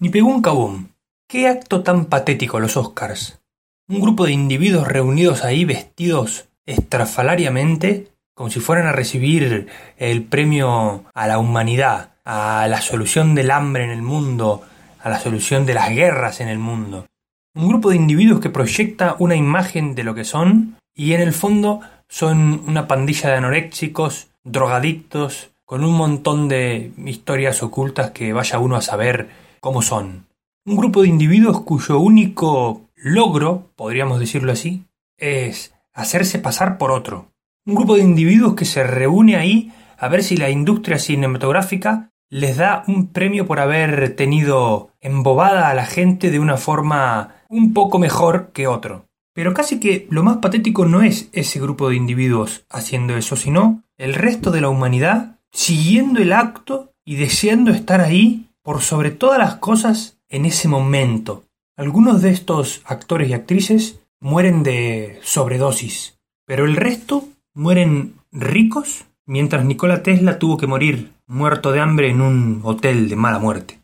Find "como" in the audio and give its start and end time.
8.34-8.48